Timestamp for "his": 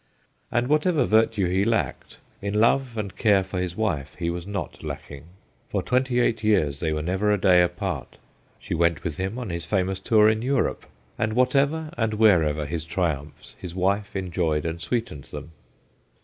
3.59-3.75, 9.51-9.65, 12.65-12.83, 13.59-13.75